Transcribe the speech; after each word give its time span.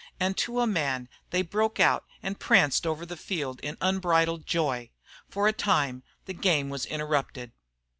And 0.19 0.35
to 0.37 0.59
a 0.61 0.65
man 0.65 1.09
they 1.29 1.43
broke 1.43 1.79
out 1.79 2.05
and 2.23 2.39
pranced 2.39 2.87
over 2.87 3.05
the 3.05 3.15
field 3.15 3.59
in 3.59 3.77
unbridled 3.81 4.47
joy. 4.47 4.89
For 5.29 5.47
a 5.47 5.53
time 5.53 6.01
the 6.25 6.33
game 6.33 6.71
was 6.71 6.87
interrupted. 6.87 7.51